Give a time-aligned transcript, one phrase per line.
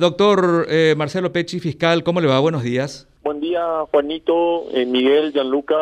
[0.00, 2.38] Doctor eh, Marcelo Pecci, fiscal, ¿cómo le va?
[2.38, 3.08] Buenos días.
[3.24, 3.60] Buen día,
[3.90, 5.74] Juanito, eh, Miguel, Gianluca.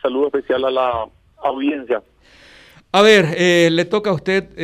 [0.00, 1.06] Saludo especial a la
[1.42, 2.02] audiencia.
[2.92, 4.58] A ver, eh, le toca a usted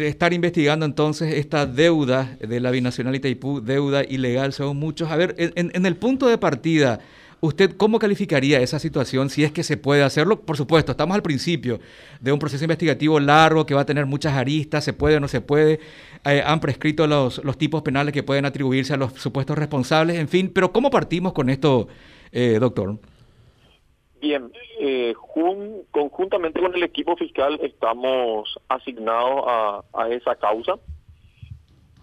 [0.00, 5.08] estar investigando entonces esta deuda de la Binacional Itaipú, deuda ilegal, según muchos.
[5.12, 6.98] A ver, en el punto de partida,
[7.40, 10.40] ¿Usted cómo calificaría esa situación si es que se puede hacerlo?
[10.40, 11.78] Por supuesto, estamos al principio
[12.20, 15.28] de un proceso investigativo largo que va a tener muchas aristas, se puede o no
[15.28, 15.78] se puede,
[16.24, 20.28] eh, han prescrito los, los, tipos penales que pueden atribuirse a los supuestos responsables, en
[20.28, 21.86] fin, pero ¿cómo partimos con esto,
[22.32, 22.98] eh, doctor?
[24.20, 24.50] Bien,
[24.80, 25.14] eh,
[25.92, 30.74] conjuntamente con el equipo fiscal estamos asignados a, a esa causa.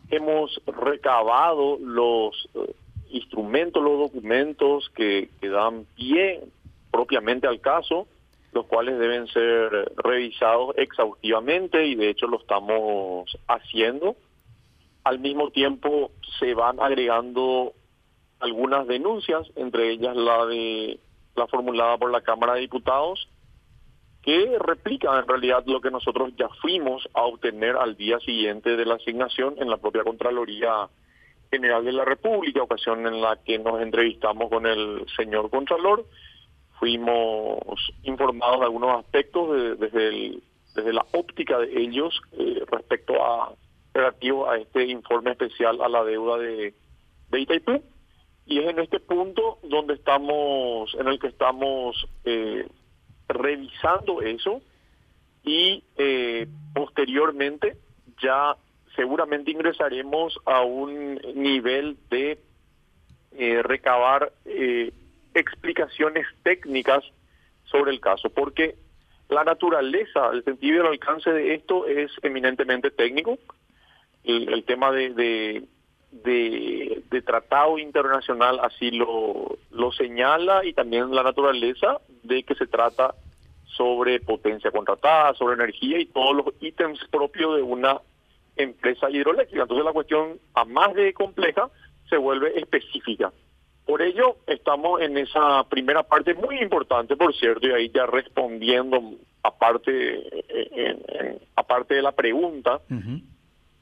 [0.09, 2.48] Hemos recabado los
[3.16, 6.42] instrumentos, los documentos que, dan pie
[6.92, 8.08] propiamente al caso,
[8.52, 14.16] los cuales deben ser revisados exhaustivamente y de hecho lo estamos haciendo.
[15.04, 17.73] Al mismo tiempo se van agregando
[18.40, 21.00] algunas denuncias, entre ellas la de
[21.36, 23.30] la formulada por la Cámara de Diputados,
[24.23, 28.86] que replica en realidad lo que nosotros ya fuimos a obtener al día siguiente de
[28.86, 30.89] la asignación en la propia Contraloría
[31.52, 36.06] General de la República, ocasión en la que nos entrevistamos con el señor Contralor.
[36.80, 37.60] Fuimos
[38.04, 40.40] informados de algunos aspectos desde,
[40.76, 43.54] desde la óptica de ellos eh, respecto a
[43.94, 46.73] relativo a este informe especial a la deuda de,
[47.30, 47.82] de Itaipú.
[48.46, 52.68] Y es en este punto donde estamos, en el que estamos eh,
[53.28, 54.62] revisando eso
[55.44, 57.78] y eh, posteriormente
[58.22, 58.56] ya
[58.96, 62.40] seguramente ingresaremos a un nivel de
[63.38, 64.92] eh, recabar eh,
[65.34, 67.04] explicaciones técnicas
[67.66, 68.76] sobre el caso, porque
[69.30, 73.38] la naturaleza, el sentido y el alcance de esto es eminentemente técnico.
[74.23, 75.68] El, tema de,
[76.12, 83.14] de, tratado internacional así lo señala y también la naturaleza de que se trata
[83.76, 88.00] sobre potencia contratada, sobre energía y todos los ítems propios de una
[88.55, 89.64] empresa hidroeléctrica.
[89.64, 91.70] Entonces la cuestión, a más de compleja,
[92.10, 93.32] se vuelve específica.
[93.86, 98.99] Por ello, estamos en esa primera parte muy importante, por cierto, y ahí ya respondiendo
[99.43, 100.43] aparte,
[101.55, 102.82] aparte de la pregunta,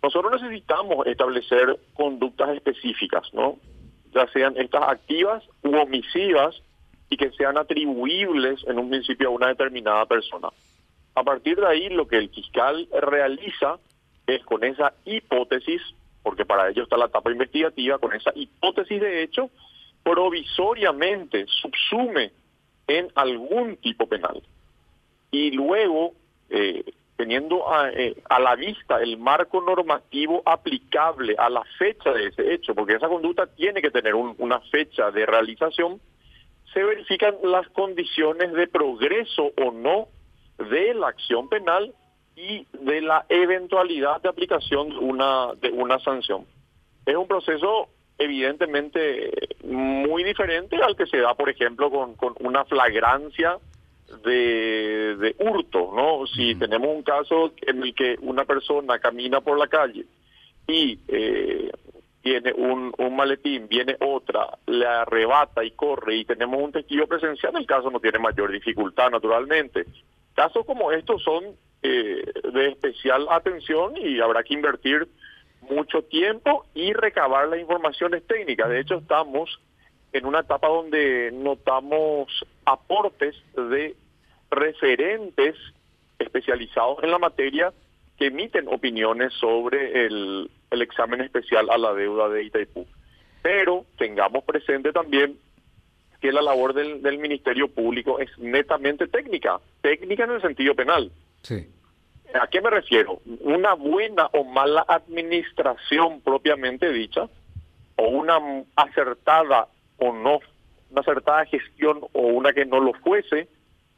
[0.02, 3.58] nosotros necesitamos establecer conductas específicas, ¿no?
[4.14, 6.62] Ya sean estas activas u omisivas
[7.10, 10.50] y que sean atribuibles en un principio a una determinada persona.
[11.16, 13.78] A partir de ahí, lo que el fiscal realiza
[14.28, 15.82] es con esa hipótesis,
[16.22, 19.50] porque para ello está la etapa investigativa, con esa hipótesis de hecho,
[20.04, 22.32] provisoriamente subsume
[22.88, 24.42] en algún tipo penal.
[25.32, 26.14] Y luego,
[26.50, 26.84] eh,
[27.16, 27.64] teniendo
[27.94, 32.96] eh, a, la vista el marco normativo aplicable a la fecha de ese hecho, porque
[32.96, 36.00] esa conducta tiene que tener una fecha de realización,
[36.74, 40.08] se verifican las condiciones de progreso o no
[40.58, 41.94] de la acción penal
[42.36, 46.46] y de la eventualidad de aplicación de una, de una sanción.
[47.06, 49.32] Es un proceso evidentemente
[49.64, 53.58] muy diferente al que se da, por ejemplo, con, con una flagrancia
[54.24, 56.26] de, de hurto, ¿no?
[56.28, 60.06] Si tenemos un caso en el que una persona camina por la calle
[60.68, 61.72] y eh,
[62.22, 67.56] tiene un, un maletín, viene otra, le arrebata y corre y tenemos un testigo presencial,
[67.58, 69.86] el caso no tiene mayor dificultad, naturalmente.
[70.34, 71.44] Casos como estos son
[71.84, 72.24] eh,
[72.54, 75.08] de especial atención y habrá que invertir
[75.70, 78.70] mucho tiempo y recabar las informaciones técnicas.
[78.70, 79.60] De hecho, estamos
[80.14, 82.28] en una etapa donde notamos
[82.66, 83.96] aportes de
[84.50, 85.56] referentes
[86.20, 87.74] especializados en la materia
[88.18, 92.86] que emiten opiniones sobre el, el examen especial a la deuda de Itaipú.
[93.42, 95.38] Pero tengamos presente también
[96.22, 101.12] que la labor del, del Ministerio Público es netamente técnica, técnica en el sentido penal.
[101.44, 101.68] Sí.
[102.34, 103.22] ¿A qué me refiero?
[103.42, 107.30] Una buena o mala administración propiamente dicha,
[107.96, 108.40] o una
[108.76, 109.68] acertada
[109.98, 110.40] o no,
[110.90, 113.48] una acertada gestión o una que no lo fuese,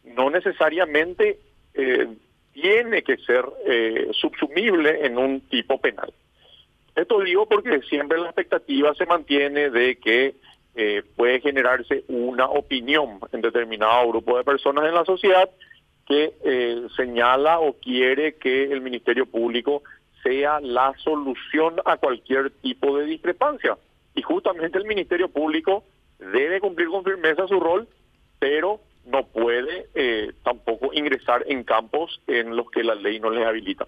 [0.03, 1.39] no necesariamente
[1.73, 2.07] eh,
[2.53, 6.13] tiene que ser eh, subsumible en un tipo penal.
[6.95, 10.35] Esto digo porque siempre la expectativa se mantiene de que
[10.75, 15.49] eh, puede generarse una opinión en determinado grupo de personas en la sociedad
[16.05, 19.83] que eh, señala o quiere que el Ministerio Público
[20.23, 23.77] sea la solución a cualquier tipo de discrepancia.
[24.15, 25.83] Y justamente el Ministerio Público
[26.19, 27.87] debe cumplir con firmeza su rol,
[28.39, 33.45] pero no puede eh, tampoco ingresar en campos en los que la ley no les
[33.45, 33.87] habilita.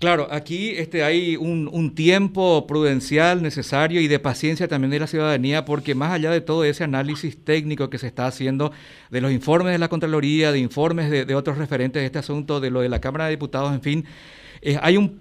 [0.00, 5.66] Claro, aquí este, hay un, tiempo prudencial necesario y de paciencia también de la ciudadanía,
[5.66, 8.72] porque más allá de todo ese análisis técnico que se está haciendo
[9.10, 12.70] de los informes de la Contraloría, de informes de, otros referentes de este asunto, de
[12.70, 14.06] lo de la Cámara de Diputados, en fin,
[14.62, 15.20] eh, hay un,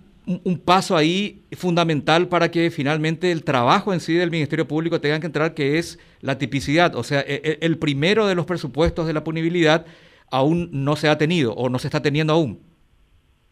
[0.64, 5.26] paso ahí fundamental para que finalmente el trabajo en sí del Ministerio Público tenga que
[5.26, 6.96] entrar, que es la tipicidad.
[6.96, 9.86] O sea, e, e, el primero de los presupuestos de la punibilidad
[10.32, 12.70] aún no se ha tenido o no se está teniendo aún.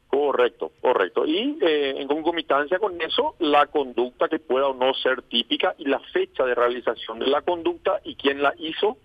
[0.07, 0.71] Correcto.
[1.37, 5.85] Y eh, en concomitancia con eso, la conducta que pueda o no ser típica y
[5.85, 8.97] la fecha de realización de la conducta y quién la hizo,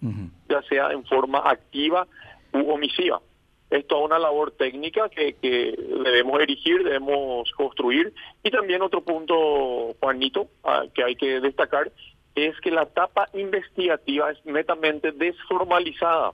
[0.49, 2.06] ya sea en forma activa
[2.55, 3.20] u omisiva.
[3.69, 8.14] Esto es una labor técnica que, que debemos erigir, debemos construir.
[8.43, 11.93] Y también otro punto, Juanito, ah, que hay que destacar,
[12.34, 16.32] es que la etapa investigativa es netamente desformalizada.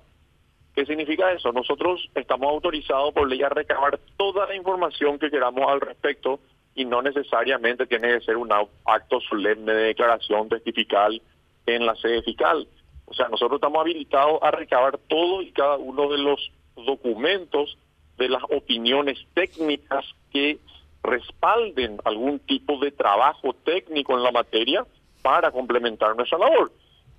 [0.78, 1.50] ¿Qué significa eso?
[1.52, 6.38] Nosotros estamos autorizados por ley a recabar toda la información que queramos al respecto
[6.76, 8.52] y no necesariamente tiene que ser un
[8.84, 11.20] acto solemne de declaración testifical
[11.66, 12.68] en la sede fiscal.
[13.06, 17.76] O sea, nosotros estamos habilitados a recabar todo y cada uno de los documentos,
[18.16, 20.60] de las opiniones técnicas que
[21.02, 24.86] respalden algún tipo de trabajo técnico en la materia
[25.22, 26.70] para complementar nuestra labor.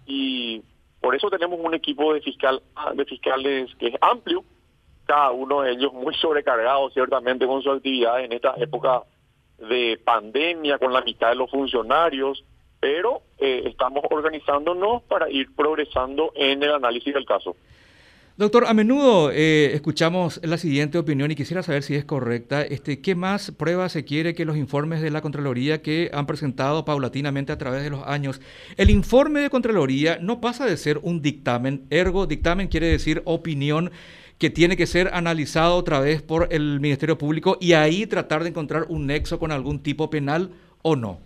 [0.06, 0.64] Y
[1.02, 2.62] por eso tenemos un equipo de fiscal
[2.94, 4.44] de fiscales que es amplio,
[5.06, 9.04] cada uno de ellos muy sobrecargado ciertamente con su actividad en esta época
[9.58, 12.44] de pandemia, con la mitad de los funcionarios,
[12.80, 17.56] pero eh, estamos organizándonos para ir progresando en el análisis del caso.
[18.40, 22.62] Doctor, a menudo eh, escuchamos la siguiente opinión y quisiera saber si es correcta.
[22.62, 26.86] Este, ¿Qué más pruebas se quiere que los informes de la Contraloría que han presentado
[26.86, 28.40] paulatinamente a través de los años?
[28.78, 33.92] El informe de Contraloría no pasa de ser un dictamen, ergo dictamen quiere decir opinión
[34.38, 38.52] que tiene que ser analizado otra vez por el Ministerio Público y ahí tratar de
[38.52, 40.52] encontrar un nexo con algún tipo penal
[40.82, 41.20] o no.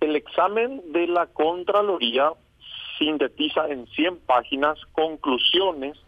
[0.00, 2.32] El examen de la Contraloría
[3.02, 5.98] sintetiza en 100 páginas conclusiones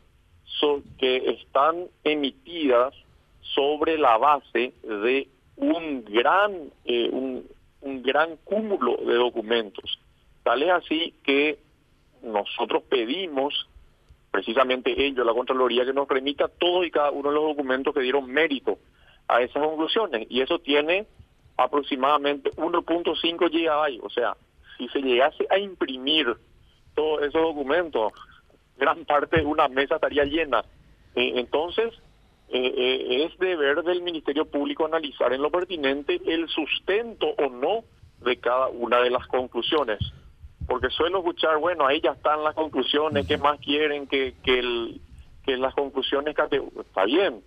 [0.98, 2.94] que están emitidas
[3.54, 6.52] sobre la base de un gran
[6.84, 9.98] eh, un, gran cúmulo de documentos.
[10.42, 11.58] Tal es así que
[12.22, 13.68] nosotros pedimos
[14.30, 18.00] precisamente ellos, la Contraloría, que nos remita todos y cada uno de los documentos que
[18.00, 18.78] dieron mérito
[19.28, 20.26] a esas conclusiones.
[20.30, 21.06] Y eso tiene
[21.56, 24.02] aproximadamente 1.5 GB.
[24.02, 24.34] O sea,
[24.78, 26.34] si se llegase a imprimir
[26.94, 28.12] todos esos documentos,
[28.76, 30.64] gran parte de una mesa estaría llena.
[31.14, 31.92] Eh, entonces,
[32.48, 37.84] eh, eh, es deber del Ministerio Público analizar en lo pertinente el sustento o no
[38.24, 39.98] de cada una de las conclusiones.
[40.66, 45.00] Porque suelo escuchar, bueno, ahí ya están las conclusiones, ¿qué más quieren que, que, el,
[45.44, 46.34] que las conclusiones?
[46.80, 47.42] Está bien,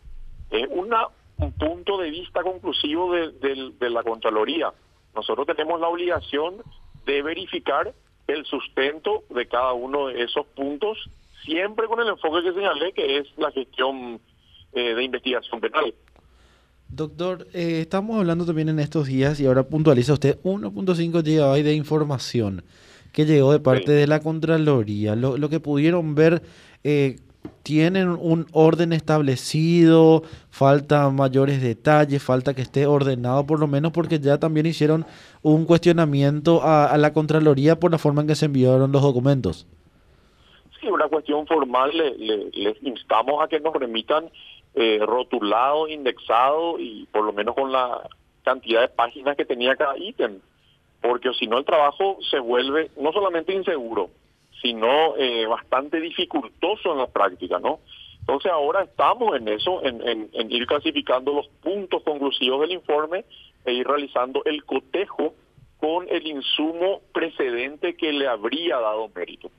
[0.52, 1.08] es una,
[1.38, 3.32] un punto de vista conclusivo de,
[3.80, 4.72] de la Contraloría.
[5.16, 6.58] Nosotros tenemos la obligación
[7.06, 7.92] de verificar
[8.28, 11.10] el sustento de cada uno de esos puntos,
[11.44, 14.20] siempre con el enfoque que señalé, que es la gestión
[14.74, 15.94] eh, de investigación penal.
[16.90, 21.74] Doctor, eh, estamos hablando también en estos días y ahora puntualiza usted 1.5 GB de
[21.74, 22.64] información
[23.12, 25.16] que llegó de parte de la Contraloría.
[25.16, 26.44] Lo, lo que pudieron ver,
[26.84, 27.18] eh,
[27.68, 34.20] tienen un orden establecido, falta mayores detalles, falta que esté ordenado por lo menos porque
[34.20, 35.06] ya también hicieron
[35.42, 39.68] un cuestionamiento a, la Contraloría por la forma en que se enviaron los documentos.
[40.80, 44.30] Sí, una cuestión formal, les instamos a que nos remitan
[44.74, 48.08] eh, rotulado, indexado y por lo menos con la
[48.46, 50.40] cantidad de páginas que tenía cada ítem,
[51.02, 54.10] porque si no el trabajo se vuelve no solamente inseguro,
[54.62, 57.80] sino eh, bastante dificultoso en la práctica, ¿no?
[58.20, 63.24] Entonces ahora estamos en eso, en, ir clasificando los puntos conclusivos del informe
[63.64, 65.34] e ir realizando el cotejo
[65.80, 69.50] con el insumo precedente que le habría dado mérito.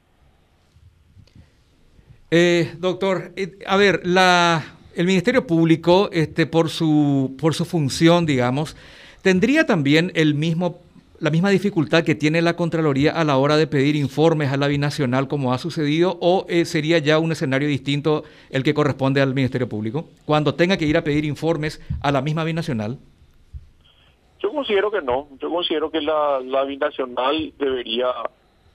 [2.30, 4.62] Eh, doctor, eh, a ver, la,
[4.94, 8.76] el Ministerio Público, este, por su, por su función, digamos,
[9.22, 10.82] tendría también el mismo
[11.20, 14.68] la misma dificultad que tiene la Contraloría a la hora de pedir informes a la
[14.68, 19.34] binacional como ha sucedido o eh, sería ya un escenario distinto el que corresponde al
[19.34, 22.98] Ministerio Público cuando tenga que ir a pedir informes a la misma binacional?
[24.40, 28.06] Yo considero que no, yo considero que la, binacional debería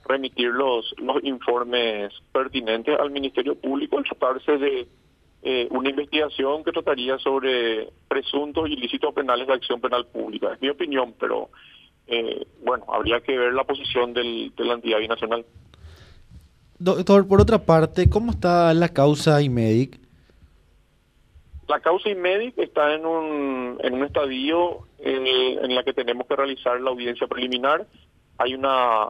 [0.06, 4.88] remitir los, los informes pertinentes al Ministerio Público al tratarse de
[5.44, 10.54] eh, una investigación que trataría sobre presuntos ilícitos penales de acción penal pública.
[10.54, 11.50] Es mi opinión, pero
[12.08, 15.46] eh, bueno, habría que ver la posición del, de la entidad binacional.
[16.80, 20.00] Doctor, por otra parte, ¿cómo está la causa IMEDIC?
[21.68, 26.36] La causa IMEDIC está en un, en un estadio en, en la que tenemos que
[26.36, 27.88] realizar la audiencia preliminar.
[28.38, 29.10] Hay una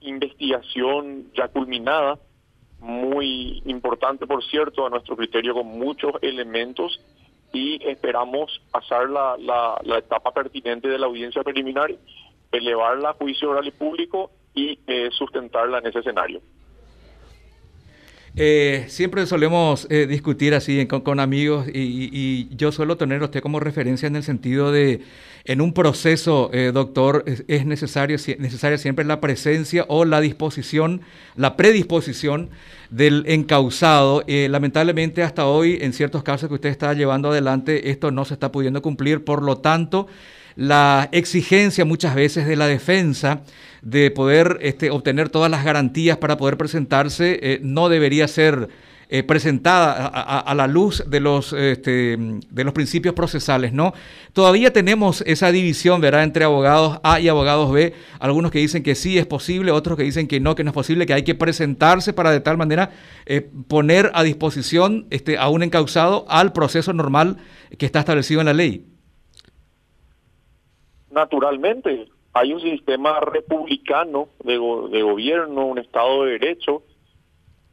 [0.00, 2.18] investigación ya culminada,
[2.80, 7.00] muy importante, por cierto, a nuestro criterio, con muchos elementos
[7.52, 11.90] y esperamos pasar la, la, la etapa pertinente de la audiencia preliminar,
[12.52, 16.40] elevarla a juicio oral y público y eh, sustentarla en ese escenario.
[18.40, 23.58] Eh, siempre solemos eh, discutir así con, amigos y, yo suelo tener a usted como
[23.58, 25.00] referencia en el sentido de,
[25.44, 31.00] en un proceso, eh, doctor, es, necesario, necesaria siempre la presencia o la disposición,
[31.34, 32.50] la predisposición
[32.90, 34.24] del encausado.
[34.26, 38.52] lamentablemente hasta hoy, en ciertos casos que usted está llevando adelante, esto no se está
[38.52, 40.06] pudiendo cumplir, por lo tanto,
[40.56, 43.42] la exigencia muchas veces de la defensa
[43.82, 48.68] de poder este, obtener todas las garantías para poder presentarse eh, no debería ser
[49.08, 53.92] eh, presentada a, la luz de los, este, de los principios procesales, ¿no?
[54.32, 58.94] Todavía tenemos esa división, ¿verdad?, entre abogados A y abogados B, algunos que dicen que
[58.94, 61.34] sí es posible, otros que dicen que no, que no es posible, que hay que
[61.34, 62.90] presentarse para de tal manera
[63.26, 67.38] eh, poner a disposición este, a un encausado al proceso normal
[67.78, 68.84] que está establecido en la ley
[71.18, 76.82] naturalmente hay un sistema republicano de, de gobierno, un Estado de Derecho.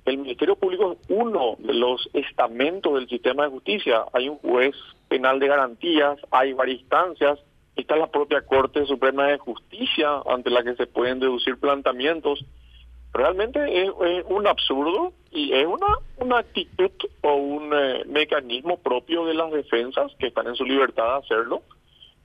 [0.05, 4.05] El Ministerio Público es uno de los estamentos del sistema de justicia.
[4.13, 4.75] Hay un juez
[5.07, 7.39] penal de garantías, hay varias instancias.
[7.75, 12.45] Está la propia Corte Suprema de Justicia ante la que se pueden deducir planteamientos.
[13.13, 13.89] Realmente es,
[14.27, 20.11] un absurdo y es una, una actitud o un eh, mecanismo propio de las defensas
[20.19, 21.63] que están en su libertad de hacerlo,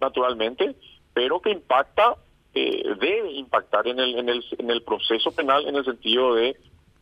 [0.01, 0.75] naturalmente
[1.13, 2.15] pero que impacta,
[2.55, 6.57] eh, debe impactar en el, en, el, en el proceso penal en el sentido de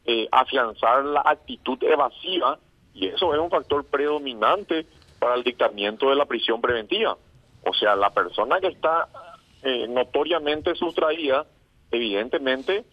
[0.08, 2.58] eh, afianzar la actitud evasiva
[2.94, 4.86] y eso es un factor predominante
[5.20, 7.16] para el dictamiento de la prisión preventiva.
[7.64, 9.08] O sea, la persona que está
[9.62, 11.46] eh, notoriamente sustraída,
[11.90, 12.84] evidentemente,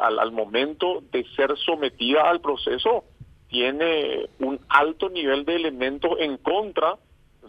[0.00, 3.04] al, al momento de ser sometida al proceso,
[3.48, 6.96] tiene un alto nivel de elementos en contra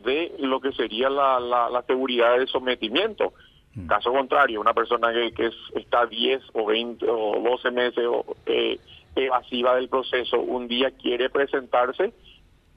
[0.04, 3.34] de lo que sería la, la, seguridad de sometimiento.
[3.76, 3.88] Mm.
[3.88, 8.04] Caso contrario, una persona que, que está 10 o 20 o 12 meses
[8.46, 8.80] eh,
[9.16, 12.14] evasiva del proceso, un día quiere presentarse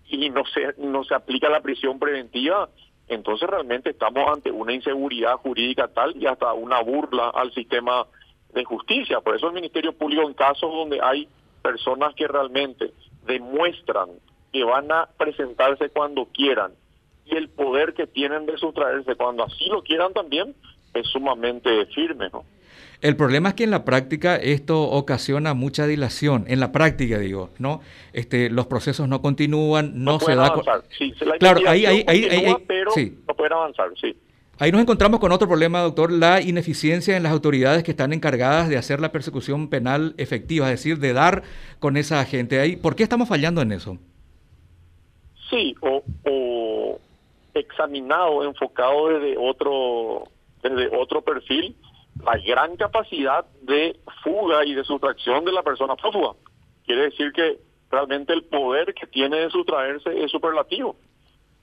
[0.09, 2.69] y no se, no se aplica la prisión preventiva,
[3.09, 8.07] entonces realmente estamos ante una inseguridad jurídica tal y hasta una burla al sistema
[8.53, 9.21] de justicia.
[9.21, 11.29] Por eso el Ministerio Público en casos donde hay
[11.63, 12.93] personas que realmente
[13.25, 14.11] demuestran
[14.53, 16.73] que van a presentarse cuando quieran
[17.25, 20.55] y el poder que tienen de sustraerse cuando así lo quieran también
[20.95, 22.45] es sumamente firme, ¿no?
[23.01, 27.51] El problema es que en la práctica esto ocasiona mucha dilación, en la práctica digo,
[27.59, 27.81] ¿no?
[28.13, 30.47] Este, los procesos no continúan, no, se da...
[30.47, 30.85] Avanzar.
[30.97, 32.93] Sí, la claro, ahí, ahí, ahí, pero
[33.27, 34.17] no pueden avanzar, sí.
[34.61, 38.69] Ahí nos encontramos con otro problema, doctor, la ineficiencia en las autoridades que están encargadas
[38.69, 41.43] de hacer la persecución penal efectiva, es decir, de dar
[41.81, 42.61] con esa gente.
[42.61, 43.99] Ahí, ¿Por qué estamos fallando en eso?
[45.51, 47.01] Sí, o, o
[47.55, 50.29] examinado, enfocado desde otro,
[50.63, 51.77] desde otro perfil,
[52.25, 56.33] la gran capacidad de fuga y de sustracción de la persona prófuga.
[56.85, 57.59] Quiere decir que
[57.91, 60.97] realmente el poder que tiene de sustraerse es superlativo.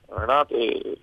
[0.10, 0.48] ¿verdad?
[0.51, 0.98] Eh,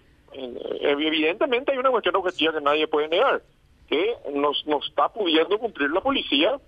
[0.81, 3.43] evidentemente hay una cuestión objetiva que nadie puede negar,
[3.89, 6.59] que nos, nos está pudiendo cumplir la policía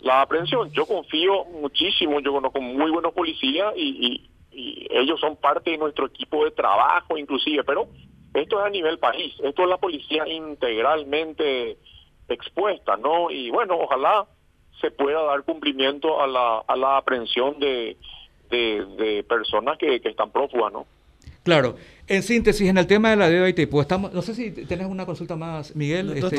[0.00, 0.70] la aprehensión.
[0.70, 6.44] Yo confío muchísimo, yo conozco muy buenos policías y ellos son parte de nuestro equipo
[6.44, 7.88] de trabajo inclusive, pero
[8.34, 11.76] esto es a nivel país, esto es la policía integralmente
[12.28, 13.30] expuesta, ¿no?
[13.30, 14.26] Y bueno, ojalá
[14.80, 17.96] se pueda dar cumplimiento a la, a la aprehensión de,
[18.50, 20.86] de, personas que, que están prófugas, ¿no?
[21.48, 21.76] Claro.
[22.08, 25.06] En síntesis, en el tema de la deuda Itaipú, estamos, no sé si tenés una
[25.06, 26.06] consulta más, Miguel.
[26.06, 26.36] No, este,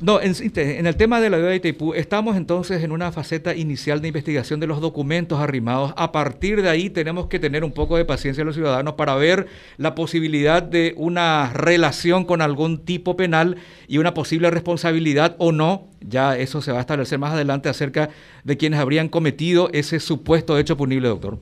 [0.00, 0.32] no, en,
[0.78, 4.08] en, el tema de la deuda de Itaipú, estamos entonces en una faceta inicial de
[4.08, 5.92] investigación de los documentos arrimados.
[5.96, 9.46] A partir de ahí tenemos que tener un poco de paciencia los ciudadanos para ver
[9.76, 15.88] la posibilidad de una relación con algún tipo penal y una posible responsabilidad o no.
[16.00, 18.10] Ya eso se va a establecer más adelante acerca
[18.42, 21.38] de quienes habrían cometido ese supuesto hecho punible, doctor.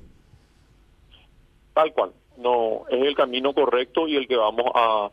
[1.75, 5.11] Tal cual no es el camino correcto y el que vamos a,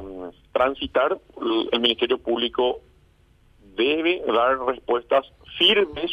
[0.00, 1.18] um, transitar.
[1.72, 2.80] El Ministerio Público
[3.76, 5.26] debe dar respuestas
[5.58, 6.10] firmes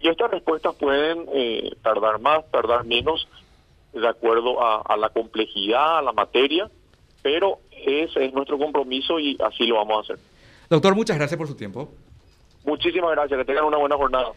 [0.00, 3.26] y estas respuestas pueden eh, tardar más, tardar menos,
[3.92, 6.68] de acuerdo a, la complejidad, a la materia,
[7.22, 10.24] pero ese es nuestro compromiso y así lo vamos a hacer.
[10.68, 11.88] Doctor, muchas gracias por su tiempo.
[12.64, 14.32] Muchísimas gracias, que tengan una buena jornada.